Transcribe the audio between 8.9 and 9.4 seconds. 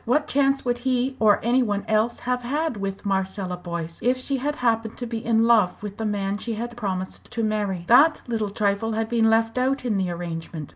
had been